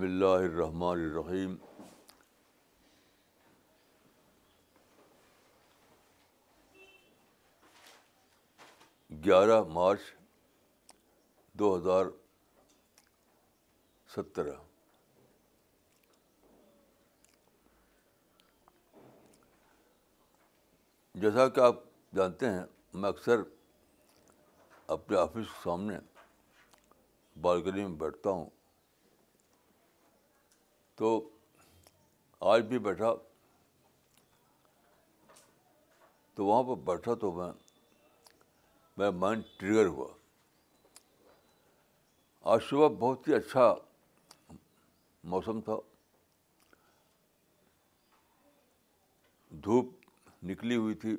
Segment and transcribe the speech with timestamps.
[0.00, 1.56] بسم اللہ الرحمن الرحیم۔
[9.24, 10.00] گیارہ مارچ
[11.52, 12.06] دو ہزار
[14.16, 14.56] سترہ۔
[21.14, 21.74] جیسا کہ آپ
[22.14, 23.36] جانتے ہیں، میں اکثر
[24.86, 25.98] اپنے آفس کے سامنے
[27.40, 28.59] بالکنی میں بیٹھتا ہوں۔
[31.00, 31.30] تو
[32.40, 33.14] آج بھی بیٹھا،
[36.34, 37.52] تو وہاں پہ بیٹھا تو میں
[38.96, 40.08] میرا مائنڈ ٹریگر ہوا۔
[42.40, 43.74] آج صبح بہت ہی اچھا
[45.24, 45.72] موسم تھا۔
[49.50, 49.86] دھوپ
[50.42, 51.16] نکلی ہوئی تھی۔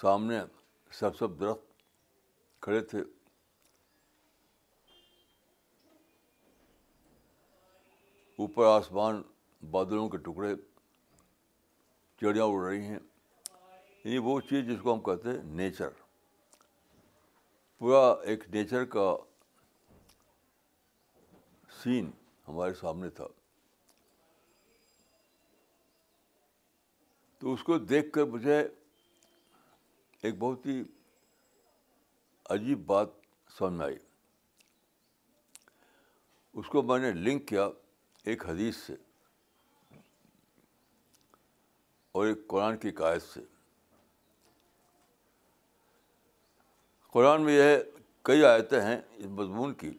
[0.00, 0.40] سامنے
[0.90, 1.82] سب سب درخت
[2.60, 3.17] کھڑے تھے۔
[8.38, 9.22] اوپر آسمان
[9.70, 10.54] بادلوں کے ٹکڑے
[12.20, 12.98] چڑیاں اڑ رہی ہیں۔
[14.04, 15.88] یعنی وہ چیز جس کو ہم کہتے ہیں نیچر۔
[17.78, 19.16] پورا ایک نیچر کا
[21.82, 22.10] سین
[22.48, 23.26] ہمارے سامنے تھا۔
[27.38, 28.68] تو اس کو دیکھ کر مجھے
[30.22, 30.82] ایک بہت ہی
[32.50, 33.08] عجیب بات
[33.58, 33.96] سمجھ میں آئی۔
[36.52, 37.68] اس کو میں نے لنک کیا۔
[38.24, 38.94] ایک حدیث سے
[42.12, 43.40] اور ایک قرآن کی قائد سے۔
[47.12, 47.78] قرآن میں یہ
[48.22, 49.98] کئی آیتیں ہیں اس مضمون کی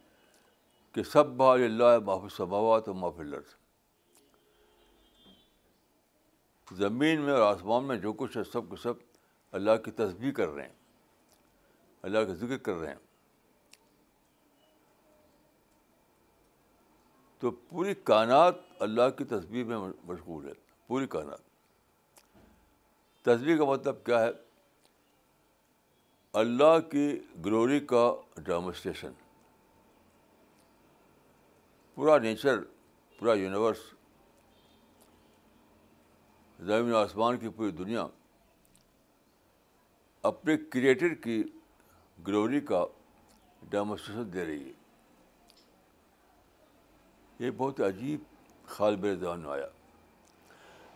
[0.94, 3.56] کہ سب بھال اللہ محفوظ سماوات و محفل لرز
[6.78, 8.94] زمین میں اور آسمان میں جو کچھ ہے سب کے سب
[9.52, 10.74] اللہ کی تصویر کر رہے ہیں،
[12.02, 13.09] اللہ کا ذکر کر رہے ہیں۔
[17.40, 20.54] تو پوری کائنات اللہ کی تصویر میں مشغول ہے،
[20.88, 21.40] پوری کائنات۔
[23.26, 24.30] تصویر کا مطلب کیا ہے؟
[26.34, 29.12] اللہ کی گلوری کا ڈیمونسٹریشن۔
[31.96, 32.60] پورا نیچر،
[33.20, 33.80] پورا یونیورس،
[36.60, 38.08] زمین آسمان کی پوری دنیا
[40.22, 41.44] اپنے کریٹر کی
[42.28, 42.86] گلوری کا
[43.70, 44.79] ڈیمونسٹریشن دے رہی ہے۔
[47.40, 48.20] یہ بہت عجیب
[48.66, 49.68] خیال میرے دان میں آیا۔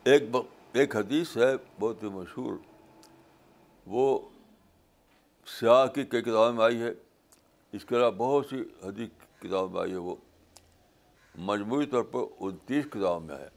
[0.03, 0.37] ایک ب...
[0.71, 2.53] ایک حدیث ہے بہت ہی مشہور۔
[3.85, 4.29] وہ
[5.45, 6.89] سیاح کی کئی کتابوں میں آئی ہے۔
[7.71, 9.09] اس کے علاوہ بہت سی حدیث
[9.39, 10.15] کتابوں میں آئی ہے وہ۔
[11.35, 13.49] مجموعی طور پر انتیس کتابوں میں ہے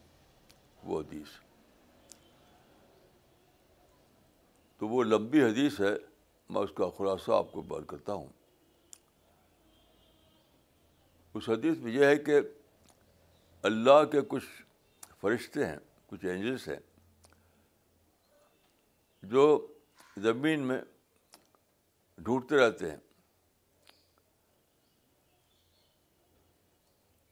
[0.84, 1.28] وہ حدیث۔
[4.78, 5.94] تو وہ لمبی حدیث ہے،
[6.50, 8.26] میں اس کا خلاصہ آپ کو بیان کرتا ہوں۔
[11.34, 12.40] اس حدیث میں یہ ہے کہ
[13.66, 14.44] اللہ کے کچھ
[15.20, 16.80] فرشتے ہیں، کچھ اینجلس ہیں،
[19.22, 19.44] جو
[20.16, 20.80] زمین میں
[22.18, 22.96] ڈھونڈتے رہتے ہیں۔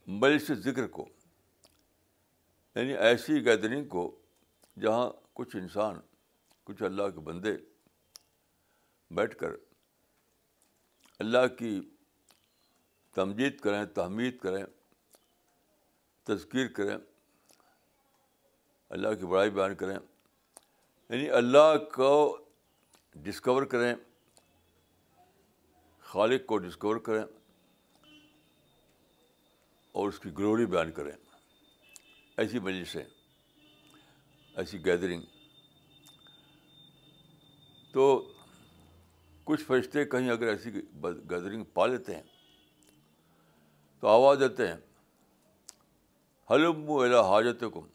[0.07, 1.09] ملش ذکر کو
[2.75, 4.21] یعنی ایسی گیدرنگ کو
[4.81, 5.99] جہاں کچھ انسان،
[6.63, 7.57] کچھ اللہ کے بندے
[9.11, 9.51] بیٹھ کر
[11.19, 11.89] اللہ کی
[13.15, 14.65] تمجید کریں، تحمید کریں۔
[16.27, 16.97] تذکیر کریں،
[18.91, 22.37] اللہ کی بڑائی بیان کریں یعنی اللہ کو
[23.15, 23.93] ڈسکور کریں،
[26.05, 27.23] خالق کو ڈسکور کریں
[29.95, 31.11] اور اس کی گلوری بیان کریں۔
[32.37, 33.03] ایسی مجلسیں،
[34.55, 35.21] ایسی گیدرنگ
[37.93, 38.07] تو
[39.47, 42.23] کچھ فرشتے کہیں اگر ایسی گیدرنگ پا لیتے ہیں،
[44.03, 44.77] تو آواز دیتے ہیں
[46.51, 47.87] حلم الا حاجت کم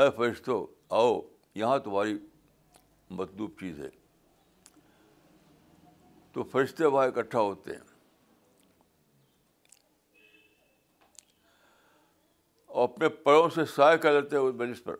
[0.00, 1.20] اے فرشتو، آؤ،
[1.54, 2.18] یہاں تمہاری
[3.10, 3.88] مطلوب چیز ہے۔
[6.32, 7.80] تو فرشتے وہاں اکٹھا ہوتے ہیں۔
[12.66, 14.96] اور اپنے پڑوں سے سائے کر لیتے ہیں اس مجلس پر۔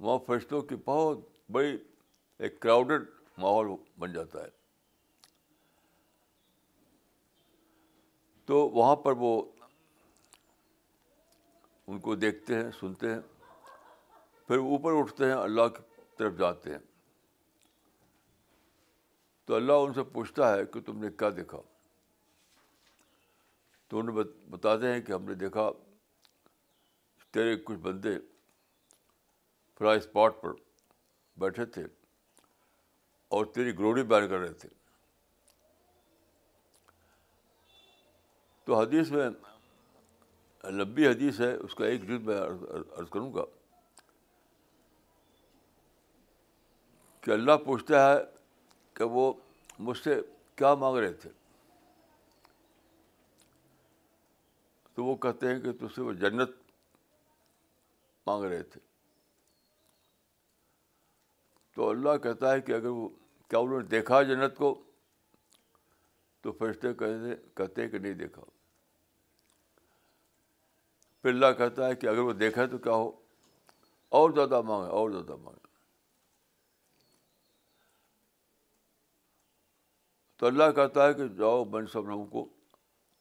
[0.00, 1.18] وہاں فرشتوں کی بہت
[1.52, 1.78] بڑی
[2.38, 3.68] ایک کراؤڈڈ ماحول
[3.98, 4.59] بن جاتا ہے۔
[8.50, 9.42] تو وہاں پر وہ
[11.86, 13.20] ان کو دیکھتے ہیں، سنتے ہیں،
[14.46, 16.78] پھر اوپر اٹھتے ہیں، اللہ کی طرف جاتے ہیں۔
[19.44, 21.58] تو اللہ ان سے پوچھتا ہے کہ تم نے کیا دیکھا؟
[23.88, 24.16] تو انہیں
[24.50, 25.70] بتاتے ہیں کہ ہم نے دیکھا
[27.30, 28.18] تیرے کچھ بندے
[29.78, 30.52] فلائی اسپاٹ پر
[31.36, 31.84] بیٹھے تھے
[33.28, 34.79] اور تیری گلوری بیان کر رہے تھے۔
[38.70, 39.30] تو حدیث میں
[40.64, 42.40] لمبی حدیث ہے، اس کا ایک جد میں
[42.98, 43.44] عرض کروں گا
[47.20, 48.18] کہ اللہ پوچھتا ہے
[48.94, 49.32] کہ وہ
[49.78, 50.20] مجھ سے
[50.56, 51.30] کیا مانگ رہے تھے؟
[54.94, 56.50] تو وہ کہتے ہیں کہ تجھ سے وہ جنت
[58.26, 58.80] مانگ رہے تھے۔
[61.74, 63.08] تو اللہ کہتا ہے کہ اگر وہ
[63.48, 64.82] کیا انہوں نے دیکھا جنت کو؟
[66.40, 68.42] تو فرشتے کہتے کہتے ہیں کہ نہیں دیکھا۔
[71.22, 73.10] پھر اللہ کہتا ہے کہ اگر وہ دیکھا تو کیا ہو؟
[74.08, 75.68] اور زیادہ مانگے، اور زیادہ مانگے۔
[80.36, 82.48] تو اللہ کہتا ہے کہ جاؤ میں نے سب لوگوں کو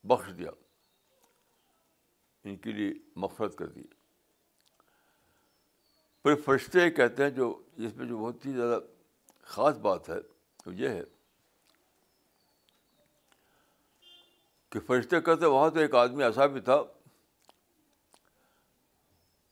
[0.03, 0.51] بخش دیا،
[2.43, 3.83] ان کے لیے مفرت کر دی۔
[6.23, 8.79] پھر فرشتے کہتے ہیں جو جس میں جو بہت ہی زیادہ
[9.43, 10.19] خاص بات ہے،
[10.65, 11.03] وہ یہ ہے
[14.69, 16.81] کہ فرشتے کہتے وہاں تو ایک آدمی ایسا بھی تھا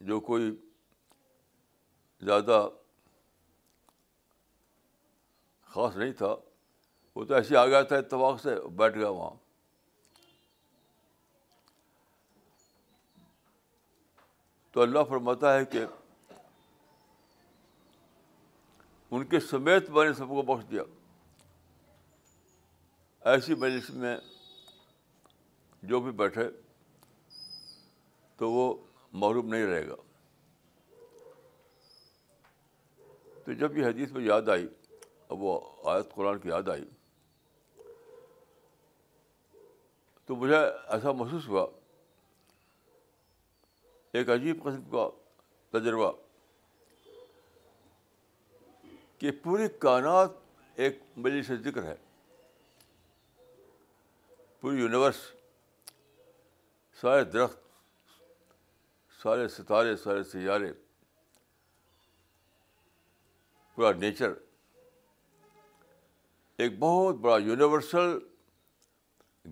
[0.07, 0.56] جو کوئی
[2.21, 2.69] زیادہ
[5.62, 6.36] خاص نہیں تھا،
[7.15, 9.36] وہ تو ایسے آ گیا تھا، اتفاق سے بیٹھ گیا وہاں۔
[14.71, 15.86] تو اللہ فرماتا ہے کہ
[19.12, 20.81] ان کے سمیت میں نے سب کو بخش دیا۔
[23.21, 24.18] ایسی مجلس میں
[25.83, 26.50] جو بھی بیٹھے،
[28.36, 29.95] تو وہ محروم نہیں رہے گا۔
[33.45, 34.68] تو جب یہ حدیث میں یاد آئی،
[35.30, 36.86] اب وہ آیت قرآن کی یاد آئی،
[40.25, 41.65] تو مجھے ایسا محسوس ہوا،
[44.12, 45.09] ایک عجیب قسم کا
[45.69, 46.12] تجربہ
[49.18, 50.30] کہ پوری کائنات
[50.75, 51.95] ایک مجلس ذکر ہے۔
[54.62, 55.18] پوری یونیورس،
[57.01, 57.66] سارے درخت
[59.23, 60.73] سارے ستارے، سارے سیارے،
[63.75, 64.33] پورا نیچر
[66.57, 68.17] ایک بہت بڑا یونیورسل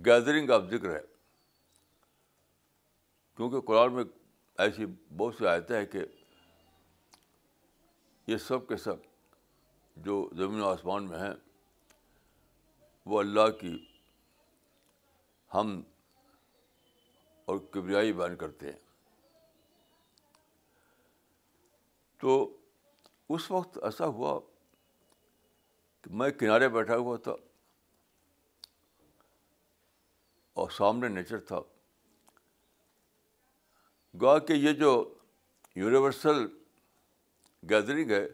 [0.06, 1.01] گیدرنگ آف ذکر ہے۔
[3.35, 4.03] کیونکہ قرآن میں
[4.57, 4.85] ایسی
[5.17, 6.06] بہت سی آیتیں ہیں کہ
[8.27, 8.95] یہ سب کے سب
[9.95, 11.33] جو زمین و آسمان میں ہیں،
[13.06, 13.85] وہ اللہ کی
[15.53, 15.81] ہم
[17.45, 18.84] اور کبریائی بیان کرتے ہیں۔
[22.25, 22.57] تو
[23.30, 24.39] اس وقت ایسا ہوا
[26.01, 27.31] کہ میں کنارے بیٹھا ہوا تھا
[30.54, 31.60] اور سامنے نیچر تھا۔
[34.22, 35.13] گوا کہ یہ جو
[35.75, 36.48] یونیورسل
[37.69, 38.25] گیدرنگ ہے،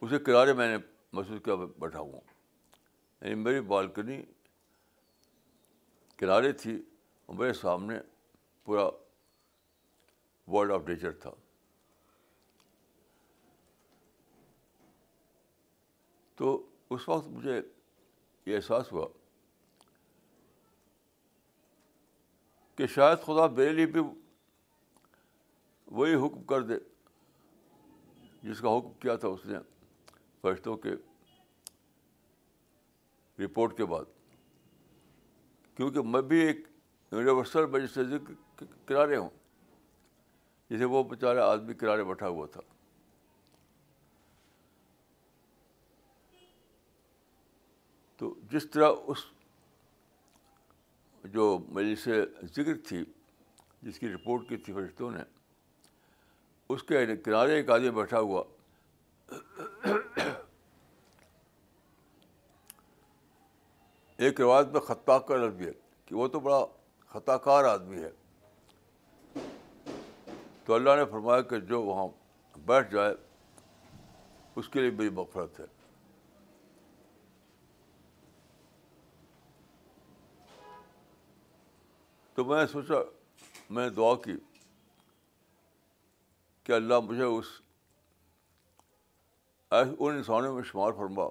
[0.00, 2.20] اسے کنارے میں نے محسوس کیا بیٹھا ہوں۔
[3.20, 4.22] یعنی میری بالکنی
[6.16, 6.82] کنارے تھی
[7.26, 7.98] اور میرے سامنے
[8.64, 8.88] پورا
[10.46, 11.30] ورلڈ آف نیچر تھا۔
[16.36, 17.60] تو اس وقت مجھے
[18.46, 19.06] یہ احساس ہوا
[22.76, 24.00] کہ شاید خدا میرے لیے بھی
[25.86, 26.74] وہی حکم کر دے
[28.42, 29.58] جس کا حکم کیا تھا اس نے
[30.40, 30.90] فرشتوں کے
[33.38, 34.04] رپورٹ کے بعد۔
[35.74, 36.56] کیونکہ میں بھی ایک
[37.12, 38.04] یونیورسل مجسٹر
[38.86, 39.30] کنارے ہوں،
[40.70, 42.60] جسے وہ بیچارہ آدمی کنارے بیٹھا ہوا تھا
[48.16, 49.18] تو جس طرح اس
[51.24, 52.08] جو مجلس
[52.56, 53.04] ذکر تھی،
[53.82, 55.22] جس کی رپورٹ کی تھی فرشتوں نے،
[56.68, 58.44] اس کے کنارے ایک آدمی بیٹھا ہوا۔
[64.16, 65.72] ایک روایت میں خطا کا لفظ بھی ہے
[66.06, 66.64] کہ وہ تو بڑا
[67.08, 68.10] خطا کار آدمی ہے۔
[70.64, 72.08] تو اللہ نے فرمایا کہ جو وہاں
[72.58, 73.14] بیٹھ جائے،
[74.56, 75.75] اس کے لیے میری مفرت ہے۔
[82.36, 82.94] تو میں نے سوچا،
[83.70, 84.32] میں نے دعا کی
[86.64, 87.46] کہ اللہ مجھے اس
[89.70, 91.24] ان انسانوں میں شمار فرما،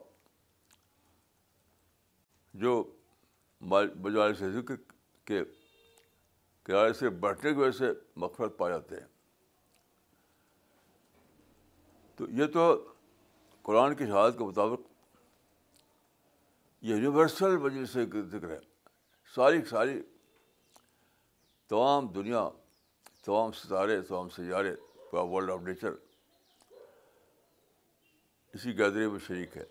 [2.53, 2.95] جو
[4.01, 4.75] بجائے سے ذکر
[5.25, 5.41] کے
[6.63, 9.07] کرائے سے بیٹھنے کی وجہ سے مغفرت پا جاتے ہیں۔
[12.15, 12.93] تو یہ تو
[13.61, 14.81] قرآن کی شہادت کے مطابق
[16.81, 18.59] یہ یونیورسل وجہ سے ذکر ہے۔
[19.35, 20.01] ساری ساری
[21.67, 22.49] تمام دنیا،
[23.23, 24.75] تمام ستارے، تمام سیارے
[25.11, 25.91] پورا ورلڈ آف نیچر
[28.53, 29.63] اسی گیدری میں شریک ہے۔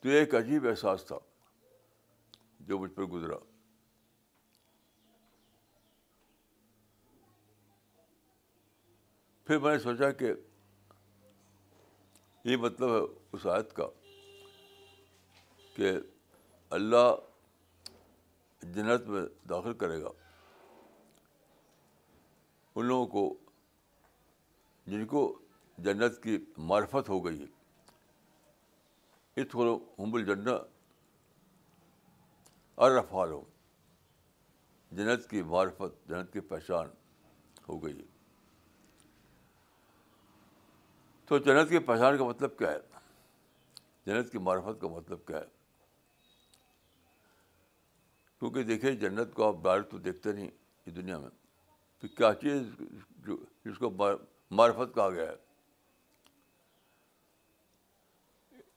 [0.00, 1.18] تو ایک عجیب احساس تھا
[2.60, 3.36] جو مجھ پر گزرا۔
[9.44, 10.32] پھر میں نے سوچا کہ
[12.44, 13.88] یہ مطلب ہے اس آیت کا
[15.76, 15.92] کہ
[16.70, 17.14] اللہ
[18.74, 20.08] جنت میں داخل کرے گا۔
[22.74, 23.38] ان لوگوں کو
[24.86, 25.38] جن کو
[25.78, 27.46] جنت کی معرفت ہو گئی ہے
[29.42, 30.50] اتخلو ہم الجنہ
[32.78, 33.44] ارفال ہو
[34.90, 36.88] جنت کی معرفت، جنت کی پہچان
[37.68, 38.06] ہو گئی ہے۔
[41.26, 42.78] تو جنت کی پہچان کا مطلب کیا ہے؟
[44.06, 45.55] جنت کی معرفت کا مطلب کیا ہے؟
[48.38, 50.50] کیونکہ دیکھیے جنت کو آپ ڈائریکٹ تو دیکھتے نہیں
[50.86, 51.30] اس دنیا میں۔
[52.00, 52.62] تو کیا چیز
[53.08, 53.90] جو جس کو
[54.50, 55.36] معرفت کہا گیا ہے؟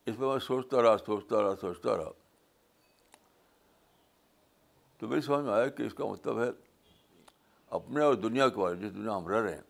[0.06, 2.12] اس میں میں سوچتا رہا سوچتا رہا سوچتا رہا۔
[4.98, 6.50] تو میری سمجھ میں آیا کہ اس کا مطلب ہے
[7.70, 9.62] اپنے اور دنیا کے بارے جس دنیا ہم رہ رہے ہیں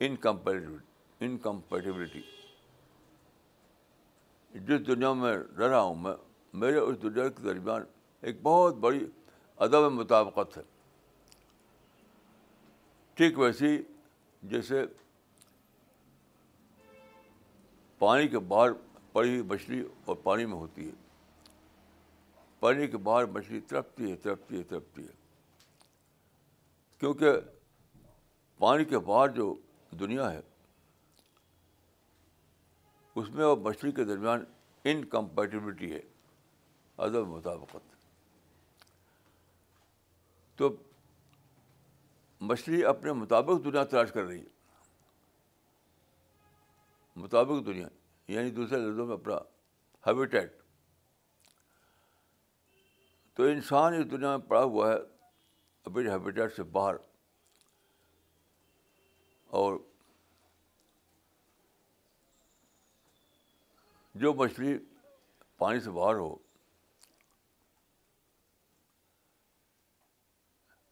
[0.00, 2.22] انکمپیٹیبلٹی انکمپیٹیبلٹی
[4.50, 6.16] جس دنیا میں رہ رہا ہوں میں،
[6.52, 7.82] میرے اس دنیا کے درمیان
[8.20, 9.06] ایک بہت بڑی
[9.56, 10.62] ادب مطابقت ہے۔
[13.14, 13.82] ٹھیک ویسی
[14.42, 14.84] جیسے
[17.98, 18.70] پانی کے باہر
[19.12, 20.94] پڑی ہوئی مچھلی اور پانی میں ہوتی ہے۔
[22.60, 25.12] پانی کے باہر مچھلی تڑپتی ہے تڑپتی ہے تڑپتی ہے۔
[26.98, 27.32] کیونکہ
[28.58, 29.54] پانی کے باہر جو
[29.90, 30.40] دنیا ہے،
[33.14, 34.44] اس میں اور مچھلی کے درمیان
[34.84, 36.00] انکمپیٹیبلٹی ہے،
[36.96, 37.97] ادب مطابقت۔
[40.58, 40.76] تو
[42.40, 44.48] مچھلی اپنے مطابق دنیا تلاش کر رہی ہے۔
[47.16, 47.88] مطابق دنیا
[48.28, 49.34] یعنی دوسرے لفظوں میں اپنا
[50.06, 50.62] ہیبیٹیٹ
[53.34, 54.96] تو انسان اس دنیا میں پڑا ہوا ہے
[55.84, 56.94] اپنے ہیبیٹیٹ سے باہر۔
[59.46, 59.76] اور
[64.14, 64.78] جو مچھلی
[65.58, 66.47] پانی سے باہر ہو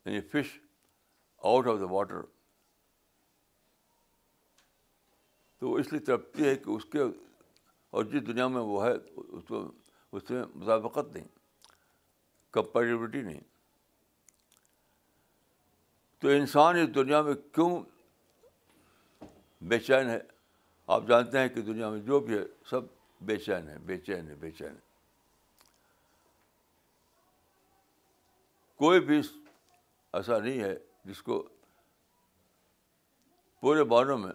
[0.07, 0.61] یعنی fish
[1.39, 2.21] out of the water
[5.59, 6.99] تو اس لیے ترپتی ہے کہ اس کے
[7.91, 9.73] اور جس دنیا میں وہ ہے، اس کو،
[10.13, 11.29] اس میں مطابقت نہیں
[12.51, 13.41] کمپیٹیبلٹی نہیں۔
[16.19, 17.83] تو انسان اس دنیا میں کیوں
[19.61, 20.19] بے چین ہے؟
[20.87, 22.81] آپ جانتے ہیں کہ دنیا میں جو بھی ہے، سب
[23.21, 24.81] بے چین ہے، بے چین ہے، بے چین ہے۔
[28.77, 29.23] کوئی بھی
[30.17, 31.49] ایسا نہیں ہے جس کو
[33.61, 34.33] پورے بانوں میں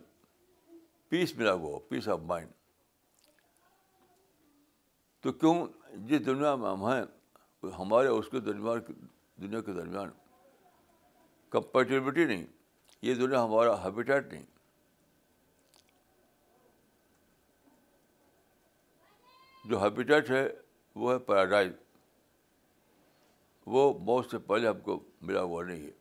[1.10, 2.52] پیس ملا ہوا ہو پیس آف مائنڈ
[5.24, 7.02] تو کیوں جس دنیا میں ہم ہیں
[7.80, 8.80] ہمارے اس کے درمیان،
[9.42, 10.10] دنیا کے درمیان
[11.50, 12.46] کمپیٹیبلٹی نہیں،
[13.02, 14.46] یہ دنیا ہمارا ہیبیٹیٹ نہیں۔
[19.66, 20.48] جو ہیبیٹیٹ ہے،
[20.96, 21.74] وہ ہے پیراڈائز
[23.66, 25.92] وہ بہت سے پہلے ہم کو ملا ہوا نہیں ہے۔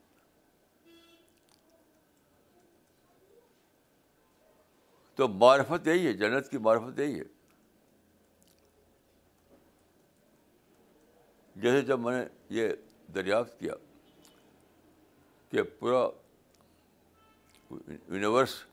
[5.15, 7.25] تو معرفت یہی ہے، جنت کی معرفت یہی ہے۔
[11.57, 12.69] جیسے جب میں نے یہ
[13.15, 13.75] دریافت کیا
[15.51, 16.09] کہ پورا
[18.09, 18.65] یونیورس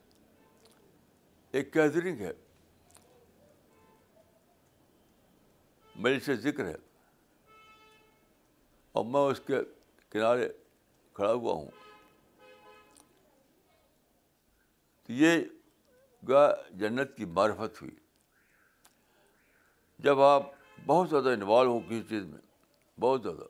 [1.51, 2.31] ایک کیدرنگ ہے۔
[5.95, 6.86] میری سے ذکر ہے۔
[8.97, 9.55] اور میں اس کے
[10.11, 10.47] کنارے
[11.13, 11.67] کھڑا ہوا ہوں
[15.05, 15.41] تو یہ
[16.73, 17.95] جنت کی معرفت ہوئی
[19.99, 20.43] جب آپ
[20.85, 22.41] بہت زیادہ انوالو ہوں کسی چیز میں
[22.99, 23.43] بہت زیادہ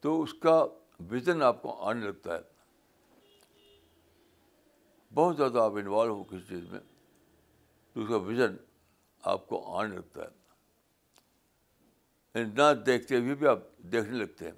[0.00, 0.56] تو اس کا
[1.10, 2.42] وژن آپ کو آنے لگتا ہے
[5.12, 6.80] بہت زیادہ آپ انوالو ہو کسی چیز میں
[7.96, 8.56] تو اس کا وژن
[9.22, 10.45] آپ کو آنے لگتا ہے
[12.36, 14.52] یعنی نہ دیکھتے ہوئے بھی آپ دیکھنے لگتے ہیں۔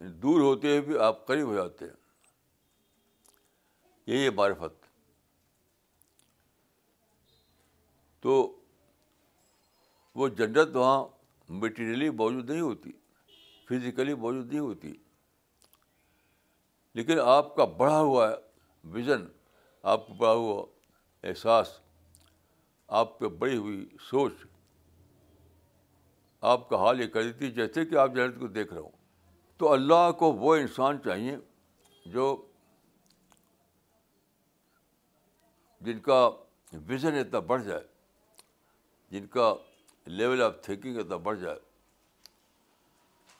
[0.00, 1.92] یعنی دور ہوتے ہوئے بھی آپ قریب ہو جاتے ہیں۔
[4.06, 4.86] یہی ہے معرفت۔
[8.20, 8.60] تو
[10.14, 11.04] وہ جنت وہاں
[11.48, 12.92] مٹیریلی موجود نہیں ہوتی
[13.68, 14.94] فزیکلی موجود نہیں ہوتی۔
[16.94, 18.34] لیکن آپ کا بڑھا ہوا
[18.84, 19.26] ویژن
[19.82, 20.66] آپ کا بڑھا ہوا
[21.22, 21.83] احساس
[22.94, 24.32] آپ پہ بڑی ہوئی سوچ،
[26.42, 28.96] آپ کا حال یہ کر دیتی جیسے کہ آپ جنت کو دیکھ رہے ہوں۔
[29.60, 31.36] تو اللہ کو وہ انسان چاہیے
[32.06, 32.26] جو
[35.80, 36.18] جن کا
[36.72, 37.84] ویژن اتنا بڑھ جائے،
[39.10, 39.54] جن کا
[40.06, 41.58] لیول آف تھنکنگ اتنا بڑھ جائے،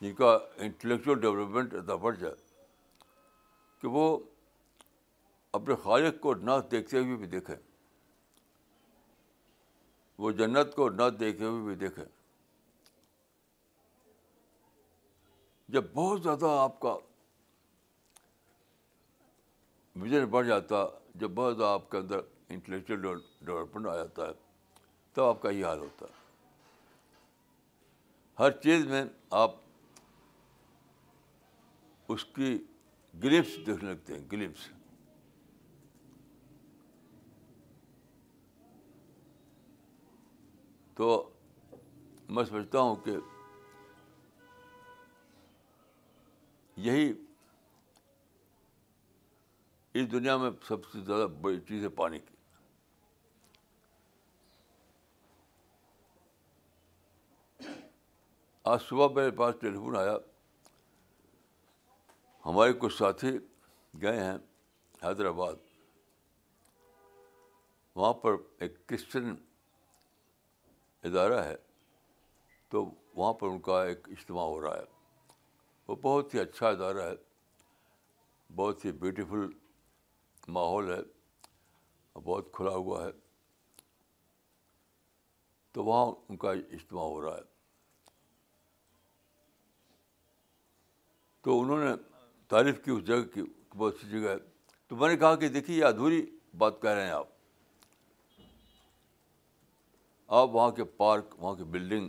[0.02, 2.34] جن کا انٹلیکچوئل ڈیولپمنٹ اتنا بڑھ جائے
[3.82, 4.18] کہ وہ
[5.54, 7.56] اپنے خالق کو نہ دیکھتے ہوئے بھی دیکھیں۔
[10.18, 12.04] وہ جنت کو نہ دیکھتے ہوئے بھی دیکھیں
[15.68, 16.96] جب بہت زیادہ آپ کا
[19.96, 20.76] ویژن بڑھ جاتا،
[21.14, 23.00] جب بہت زیادہ آپ کے اندر انٹلیکچوئل
[23.44, 24.32] ڈیولپمنٹ آ جاتا ہے،
[25.12, 26.22] تب آپ کا یہ حال ہوتا ہے۔
[28.38, 29.50] ہر چیز میں آپ
[32.08, 32.64] اس کی
[33.14, 34.68] گلپس دیکھنے لگتے ہیں گلپس
[40.94, 41.30] تو
[42.28, 43.16] میں سمجھتا ہوں کہ
[46.76, 47.12] یہی
[49.94, 52.34] اس دنیا میں سب سے زیادہ بڑی چیز ہے پانی کی۔
[58.64, 60.16] آج صبح میرے پاس ٹیلیفون آیا۔
[62.46, 63.38] ہمارے کچھ ساتھی
[64.02, 64.36] گئے ہیں
[65.02, 65.54] حیدرآباد۔
[67.94, 69.34] وہاں پر ایک کرسچن
[71.04, 71.56] ادارہ ہے،
[72.68, 74.84] تو وہاں پر ان کا ایک اجتماع ہو رہا ہے۔
[75.88, 77.14] وہ بہت ہی اچھا ادارہ ہے،
[78.54, 79.46] بہت ہی بیوٹیفل
[80.48, 81.00] ماحول ہے،
[82.24, 83.10] بہت کھلا ہوا ہے۔
[85.72, 87.42] تو وہاں ان کا اجتماع ہو رہا ہے۔
[91.40, 91.90] تو انہوں نے
[92.48, 93.42] تعریف کی اس جگہ کی،
[93.76, 94.36] بہت سی جگہ ہے۔
[94.88, 97.28] تو میں نے کہا کہ دیکھیے یہ ادھوری بات کہہ رہے ہیں آپ۔
[100.34, 102.08] آپ وہاں کے پارک، وہاں کی بلڈنگ،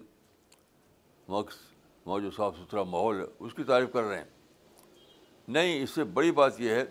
[1.27, 1.43] وہاں
[2.05, 4.25] وہاں جو صاف ستھرا ماحول ہے، اس کی تعریف کر رہے ہیں۔
[5.47, 6.83] نہیں، اس سے بڑی بات یہ ہے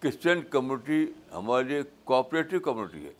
[0.00, 3.14] کرسچن کمیونٹی ہمارے لیے کوآپریٹو کمیونٹی ہے۔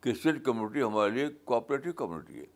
[0.00, 2.46] کرسچن کمیونٹی ہمارے لیے کوآپریٹو کمیونٹی ہے۔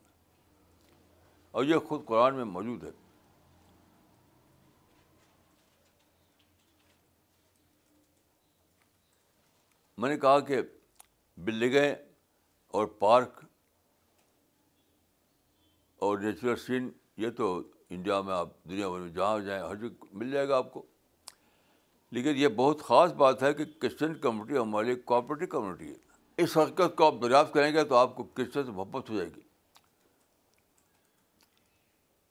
[1.50, 3.03] اور یہ خود قرآن میں موجود ہے۔
[10.04, 10.60] میں نے کہا کہ
[11.36, 11.94] بلڈنگیں
[12.68, 13.44] اور پارک
[15.96, 20.04] اور نیچرل سین، یہ تو انڈیا میں آپ، دنیا بھر میں جہاں جائیں، ہر جگہ
[20.12, 20.86] مل جائے گا آپ کو۔
[22.10, 25.96] لیکن یہ بہت خاص بات ہے کہ کرسچن کمیونٹی ہمارے لیے کوآپریٹو کمیونٹی ہے۔
[26.36, 29.30] اس حقیقت کو آپ دریافت کریں گے تو آپ کو کرسچن سے محبت ہو جائے
[29.36, 29.40] گی۔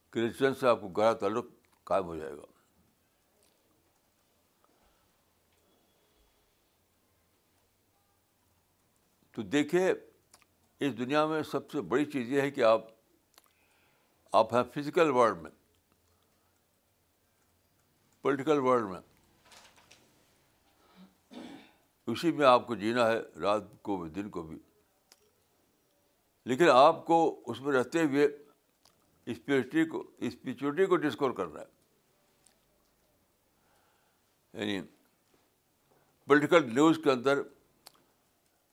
[0.09, 1.45] کرسچن سے آپ کو گہرا تعلق
[1.83, 2.52] قائم ہو جائے گا۔
[9.33, 9.93] تو دیکھیے،
[10.79, 12.81] اس دنیا میں سب سے بڑی چیز یہ ہے کہ آپ
[14.31, 15.51] آپ ہیں فزیکل ورلڈ میں
[18.21, 19.01] پولیٹیکل ورلڈ میں۔
[22.07, 24.57] اسی میں آپ کو جینا ہے، رات کو بھی، دن کو بھی۔
[26.45, 28.25] لیکن آپ کو اس میں رہتے ہوئے
[29.25, 31.65] اسپرچوٹی کو اسپریچولیٹی کو ڈسکور کرنا ہے۔
[34.53, 34.87] یعنی
[36.25, 37.41] پولیٹیکل نیوز کے اندر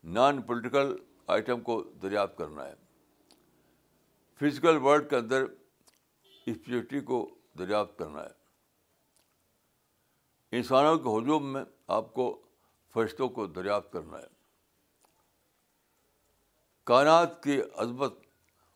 [0.05, 2.75] نان پولیٹیکل آئٹم کو دریافت کرنا ہے۔
[4.39, 8.41] فزیکل ورلڈ کے اندر اسپریچولیٹی کو دریافت کرنا ہے۔
[10.53, 12.43] انسانوں کے ہجوم میں آپ کو
[12.93, 14.27] فرشتوں کو دریافت کرنا ہے۔
[16.85, 18.13] کائنات کی عظمت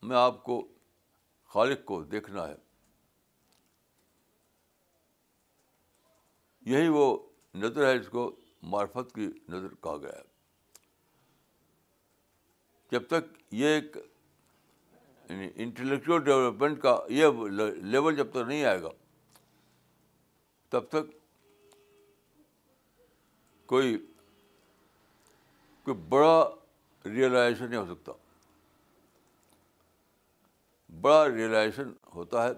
[0.02, 0.68] میں آپ کو
[1.44, 2.56] خالق کو دیکھنا ہے۔
[6.60, 7.18] یہی وہ
[7.54, 10.33] نظر ہے جس کو معرفت کی نظر کہا گیا ہے۔
[12.94, 13.96] جب تک یہ ایک
[15.30, 17.26] یعنی انٹلیکچوئل ڈیولپمنٹ کا یہ
[17.92, 18.88] لیول جب تک نہیں آئے گا،
[20.72, 21.04] تب تک
[23.68, 23.96] کوئی
[25.86, 26.44] کوئی بڑا
[27.04, 28.12] ریئلائزیشن نہیں ہو سکتا۔
[31.00, 32.52] بڑا ریئلائزیشن ہوتا ہے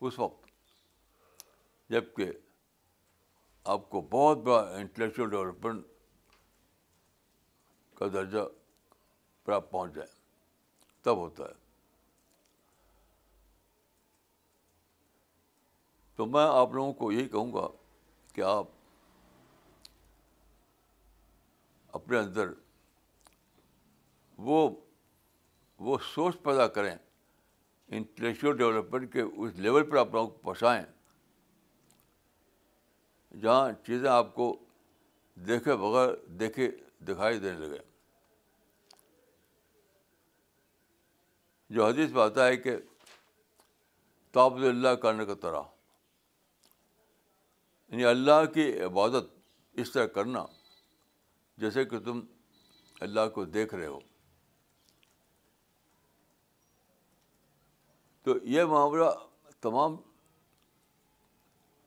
[0.00, 0.50] اس وقت
[1.90, 2.32] جبکہ
[3.66, 5.86] آپ کو بہت بڑا انٹلیکچوئل ڈیولپمنٹ
[7.96, 8.48] کا درجہ
[9.44, 10.20] پر آپ پہنچ جائیں۔
[11.02, 11.62] تب ہوتا ہے۔
[16.16, 17.68] تو میں آپ لوگوں کو یہی کہوں گا
[18.32, 18.66] کہ آپ
[21.88, 22.48] اپنے اندر
[24.38, 24.70] وہ
[25.78, 26.96] وہ سوچ پیدا کریں،
[27.88, 30.84] انٹلیکچوئل ڈیولپمنٹ کے اس لیول پر آپ لوگوں کو پہنچائیں،
[33.40, 34.58] جہاں چیزیں آپ کو
[35.34, 37.91] دیکھے بغیر دیکھے دکھائی دینے لگے۔
[41.72, 42.76] جو حدیث میں آتا ہے کہ
[44.32, 45.62] تاب اللہ کرنے کا طرح۔
[47.88, 49.24] یعنی اللہ کی عبادت
[49.72, 50.46] اس طرح کرنا،
[51.56, 52.20] جیسے کہ تم
[53.00, 54.00] اللہ کو دیکھ رہے ہو۔
[58.22, 59.04] تو یہ معاملہ
[59.60, 59.96] تمام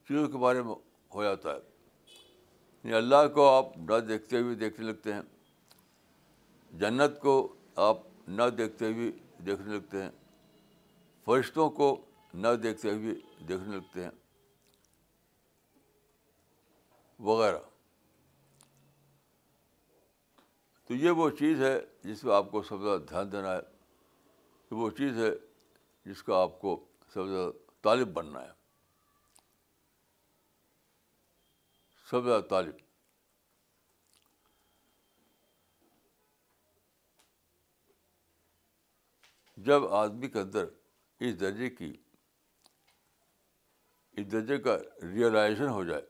[0.07, 0.75] چیزوں کے بارے میں
[1.13, 1.59] ہو جاتا ہے۔
[2.83, 5.21] یعنی اللہ کو آپ نہ دیکھتے ہوئے دیکھنے لگتے ہیں،
[6.73, 10.11] جنت کو آپ نہ دیکھتے ہوئے دیکھنے لگتے ہیں۔
[11.25, 14.11] فرشتوں کو نہ دیکھتے ہوئے دیکھنے لگتے ہیں۔
[17.19, 17.57] وغیرہ۔
[20.85, 23.59] تو یہ وہ چیز ہے جس میں آپ کو سب سے زیادہ دھیان دینا ہے۔
[24.71, 25.31] یہ وہ چیز ہے
[26.05, 28.51] جس کا آپ کو سب سے زیادہ طالب بننا ہے۔
[32.09, 32.84] سب سے زیادہ طالب۔
[39.65, 40.65] جب آدمی کے اندر
[41.21, 41.91] اس درجے کی،
[44.17, 46.01] اس درجے کا ریئلائزیشن ہو جائے،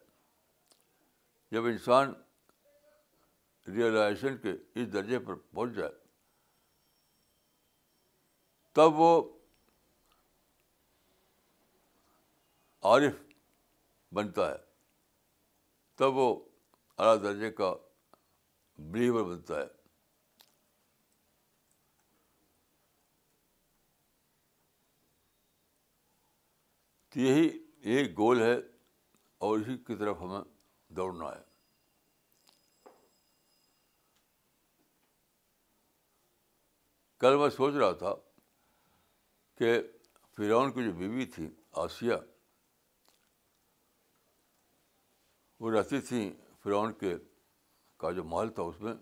[1.52, 2.14] جب انسان
[3.68, 5.94] ریئلائزیشن کے اس درجے پر پہنچ جائے،
[8.76, 9.40] تب وہ
[12.84, 13.16] عارف
[14.12, 14.58] بنتا ہے،
[16.00, 16.28] تب وہ
[16.98, 17.74] اعلیٰ درجے کا
[18.80, 19.85] بلیور بنتا ہے۔
[27.16, 28.54] تو یہی ایک گول ہے
[29.38, 30.42] اور اسی کی طرف ہمیں
[30.88, 31.44] دوڑنا ہے۔
[37.20, 38.14] کل میں سوچ رہا تھا
[39.58, 39.82] کہ
[40.36, 42.14] فرعون کی جو بیوی تھی، آسیہ،
[45.60, 47.16] وہ رہتی تھیں فرعون کے
[47.98, 48.94] کا جو محل تھا اس میں۔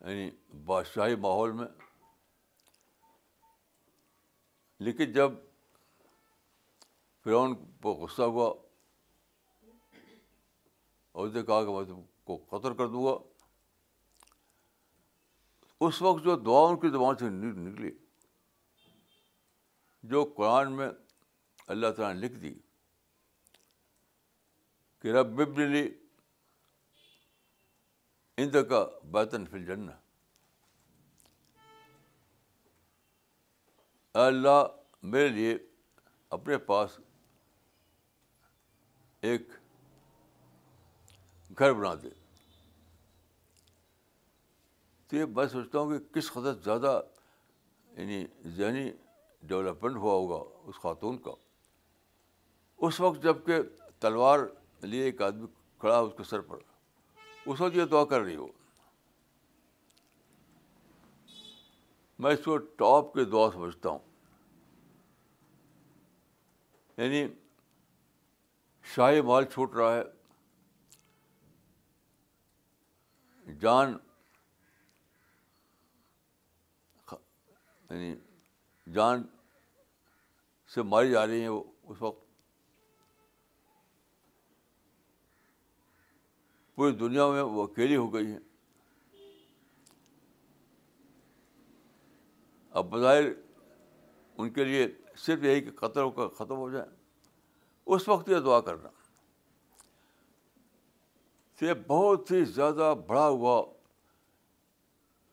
[0.00, 0.30] یعنی
[0.64, 1.89] بادشاہی ماحول میں
[4.80, 5.32] لیکن جب
[7.26, 8.48] فرعون کو غصہ ہوا
[11.14, 13.16] اور اس نے کہا کہ میں تم کو قتل کر دوں گا،
[15.80, 17.90] اس وقت جو دعا ان کی زبان سے نکلی،
[20.04, 20.90] جو قرآن میں
[21.66, 22.54] اللہ تعالیٰ نے لکھ دی
[25.04, 25.88] کہ رب لی
[28.38, 29.88] اند کا بیتن فل جن
[34.14, 34.66] اللہ
[35.02, 35.58] میرے لیے
[36.30, 37.00] اپنے پاس
[39.20, 39.48] ایک
[41.58, 42.08] گھر بنا دے۔
[45.06, 47.02] تو یہ میں سوچتا ہوں کہ کس قدر زیادہ
[47.90, 48.90] یعنی ذہنی
[49.42, 51.30] ڈیولپمنٹ ہوا ہوگا اس خاتون کا۔
[52.76, 53.54] اس وقت جبکہ
[54.00, 54.38] تلوار
[54.82, 55.46] لیے ایک آدمی
[55.78, 56.56] کھڑا اس کے سر پر۔
[57.46, 58.48] اس وقت یہ دعا کر رہی ہو۔
[62.20, 63.98] میں اس کو ٹاپ کے دعا سمجھتا ہوں۔
[66.96, 67.28] یعنی
[68.94, 70.02] شاہی مال چھوٹ رہا ہے۔
[73.60, 73.98] جان
[77.90, 78.14] یعنی
[78.92, 79.22] جان
[80.74, 82.24] سے ماری جا رہی ہیں وہ اس وقت۔
[86.74, 88.49] پوری دنیا میں وہ اکیلی ہو گئی ہیں۔
[92.70, 93.24] اب بظاہر
[94.38, 96.88] ان کے لیے صرف یہی کہ قطر ہو کر ختم ہو جائے،
[97.86, 98.88] اس وقت یہ دعا کرنا۔
[101.58, 103.72] تو یہ بہت ہی زیادہ بڑا ہوا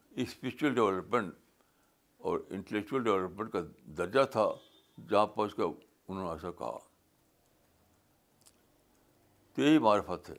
[0.10, 1.34] اسپریچل ڈیولپمنٹ
[2.18, 4.50] اور انٹلیکچوئل ڈیولپمنٹ کا درجہ تھا،
[5.10, 5.64] جہاں پہنچ کر
[6.08, 6.78] انہوں نے ایسا کہا۔
[9.54, 10.36] تو یہی معرفت ہے۔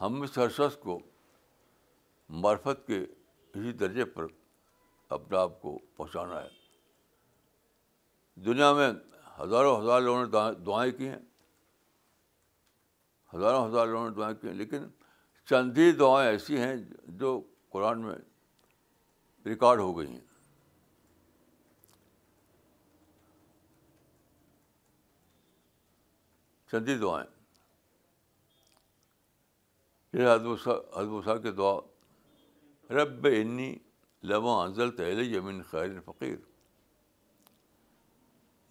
[0.00, 1.00] ہم اس ہر شخص کو
[2.28, 3.06] معرفت کے
[3.54, 4.26] اسی درجے پر
[5.08, 6.48] اپنے آپ کو پہنچانا ہے۔
[8.34, 8.92] دنیا میں
[9.40, 11.18] ہزاروں ہزار لوگوں نے دعائیں کی ہیں۔
[13.34, 14.84] ہزاروں ہزار لوگوں نے دعائیں کی ہیں، لیکن
[15.44, 16.76] چند ہی دعائیں ایسی ہیں
[17.08, 18.14] جو قرآن میں
[19.46, 20.20] ریکارڈ ہو گئی ہیں۔
[26.70, 27.30] چندی دعائیں۔
[30.12, 31.74] یہ ادبوسا کی دعا
[32.90, 33.74] رب انی
[34.22, 36.38] لما انزل تیل من خیر فقیر۔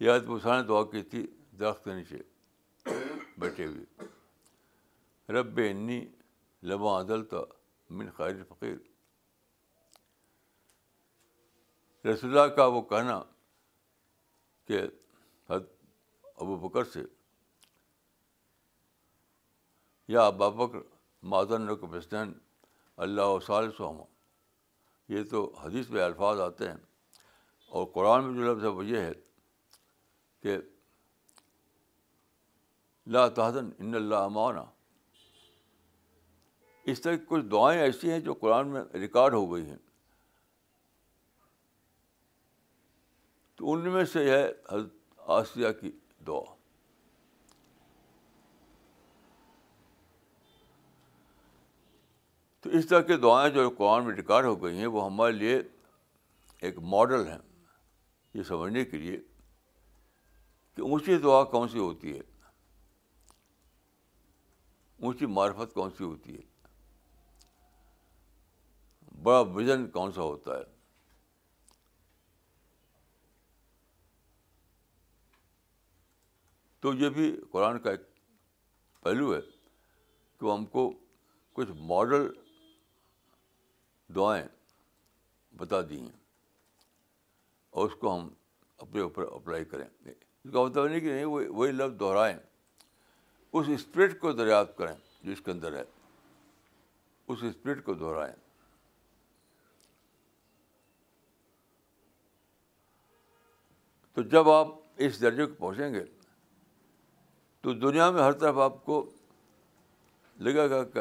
[0.00, 1.26] یہ ادبوسا نے دعا کی تھی،
[1.58, 2.18] درخت کے نیچے
[3.38, 3.84] بیٹھے ہوئے۔
[5.32, 6.00] رب انی
[6.62, 7.22] لما انزل
[7.90, 8.76] من خیر فقیر۔
[12.06, 13.22] رسول اللہ کا وہ کہنا
[14.64, 14.80] کہ
[15.48, 17.02] ابو بکر سے،
[20.08, 20.78] یا ابا بکر
[21.22, 22.32] مادن رقبستین
[23.00, 23.82] اللہ و صالح
[25.08, 26.76] یہ تو حدیث میں الفاظ آتے ہیں۔
[27.68, 29.12] اور قرآن میں جو لفظ ہے وہ یہ ہے
[30.42, 30.56] کہ
[33.06, 34.60] لا تحزن، ان اللہ امانہ
[36.84, 39.76] اس طرح کی کچھ دعائیں ایسی ہیں جو قرآن میں ریکارڈ ہو گئی ہیں۔
[43.54, 45.92] تو ان میں سے ہے حضرت آسیہ کی
[46.26, 46.59] دعا۔
[52.60, 55.62] تو اس طرح کی دعائیں جو قرآن میں ریکارڈ ہو گئی ہیں، وہ ہمارے لیے
[56.58, 57.38] ایک ماڈل ہیں۔
[58.34, 59.16] یہ سمجھنے کے لیے
[60.74, 62.22] کہ اونچی دعا کون سی ہوتی ہے؟
[65.02, 66.42] اونچی معرفت کون سی ہوتی ہے؟
[69.22, 70.80] بڑا وزن کون سا ہوتا ہے؟
[76.80, 78.00] تو یہ بھی قرآن کا ایک
[79.00, 79.40] پہلو ہے
[80.38, 80.92] کہ وہ ہم کو
[81.52, 82.39] کچھ ماڈل
[84.14, 84.48] دعائیں
[85.56, 86.20] بتا دی ہیں
[87.70, 88.28] اور اس کو ہم
[88.78, 90.10] اپنے اوپر اپلائی کریں۔
[90.44, 92.38] اس کا مطلب نہیں کہ نہیں وہی لفظ دہرائیں۔
[93.52, 95.82] اس اسپرٹ کو دریافت کریں جو اس کے اندر ہے۔
[97.26, 98.34] اس اسپرٹ کو دہرائیں۔
[104.14, 106.04] تو جب آپ اس درجے کو پہنچیں گے،
[107.60, 109.10] تو دنیا میں ہر طرف آپ کو
[110.40, 111.00] لگے گا کہ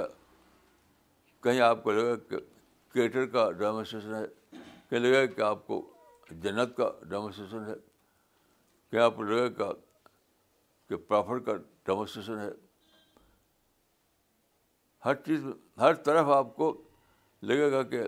[1.44, 2.36] کہیں آپ کو لگے گا کہ
[2.94, 4.58] کیٹر کا ڈیمونسٹریشن ہے۔
[4.90, 5.94] کہیں لگے گا کہ آپ کو
[6.32, 7.74] جنت کا ڈیمونسٹریشن ہے۔
[8.92, 9.72] کہیں آپ کو لگے گا
[10.88, 12.50] کہ پرافٹ کا ڈیمونسٹریشن ہے۔
[15.06, 15.46] ہر چیز،
[15.78, 16.82] ہر طرف آپ کو
[17.44, 18.04] لگے گا کہ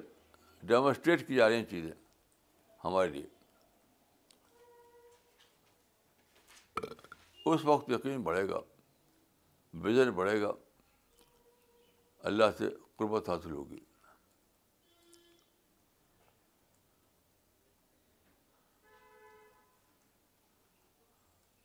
[0.64, 1.92] ڈیمونسٹریٹ کی جا رہی ہیں چیزیں
[2.84, 3.28] ہمارے لیے۔
[7.46, 8.60] اس وقت یقین بڑھے گا،
[9.74, 10.52] وزن بڑھے گا۔
[12.20, 13.80] اللہ سے قربت حاصل ہوگی۔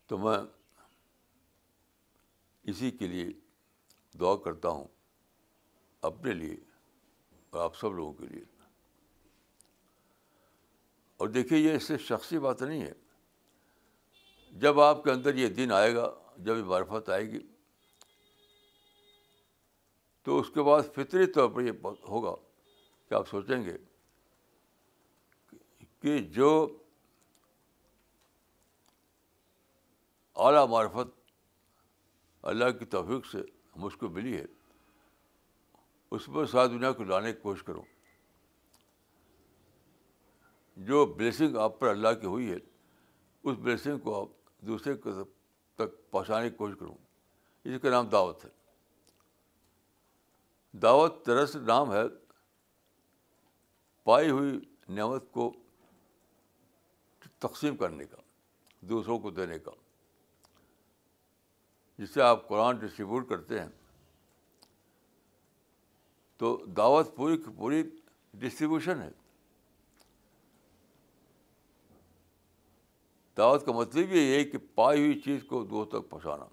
[0.06, 0.38] تو میں
[2.62, 3.26] اسی کے لیے
[4.20, 4.88] دعا کرتا ہوں،
[6.02, 6.56] اپنے لیے
[7.50, 8.44] اور آپ سب لوگوں کے لیے۔
[11.16, 12.92] اور دیکھیے، یہ صرف شخصی بات نہیں ہے۔
[14.52, 17.46] جب آپ کے اندر یہ دن آئے گا، جب یہ معرفت آئے گی،
[20.22, 21.72] تو اس کے بعد فطری طور پر یہ
[22.08, 22.34] ہوگا
[23.08, 23.76] کہ آپ سوچیں گے
[26.00, 26.78] کہ جو
[30.36, 31.32] اعلیٰ معرفت
[32.42, 33.38] اللہ کی توفیق سے
[33.76, 34.44] مجھ کو ملی ہے۔
[36.10, 37.82] اس پر ساری دنیا کو لانے کی کوشش کروں
[40.76, 42.56] جو بلیسنگ آپ پر اللہ کی ہوئی ہے،
[43.42, 44.28] اس بلیسنگ کو آپ
[44.60, 44.94] دوسرے
[45.74, 46.94] تک پہنچانے کی کوشش کروں
[47.64, 48.50] اس کا نام دعوت ہے۔
[50.72, 52.02] دعوت طرح نام ہے
[54.04, 55.52] پائی ہوئی نعمت کو
[57.38, 58.16] تقسیم کرنے کا،
[58.80, 59.70] دوسروں کو دینے کا۔
[61.98, 63.68] جس سے آپ قرآن ڈسٹریبیوٹ کرتے ہیں۔
[66.36, 67.82] تو دعوت پوری کی پوری
[68.34, 69.10] ڈسٹریبیوشن ہے۔
[73.36, 76.44] دعوت کا مطلب یہ ہے کہ پائی ہوئی چیز کو دو تک پہنچانا۔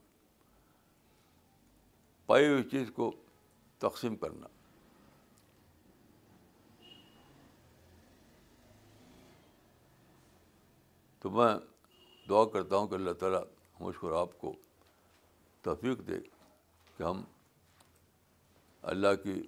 [2.25, 3.11] پائی ہوئی چیز کو
[3.77, 4.47] تقسیم کرنا۔
[11.19, 11.55] تو میں
[12.29, 13.43] دعا کرتا ہوں کہ اللہ تعالیٰ
[13.79, 14.55] مجھ کو آپ کو
[15.63, 16.19] توفیق دے
[16.97, 17.23] کہ ہم
[18.81, 19.47] اللہ کی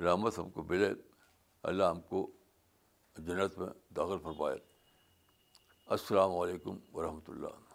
[0.00, 0.90] رحمت ہم کو ملے،
[1.62, 2.30] اللہ ہم کو
[3.16, 4.58] جنت میں داخل فرمائے۔
[5.86, 7.65] السلام علیکم ورحمۃ اللہ۔